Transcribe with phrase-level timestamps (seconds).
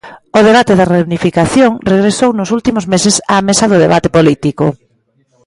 [0.37, 4.65] O debate da reunificación regresou nos últimos meses á mesa do debate político.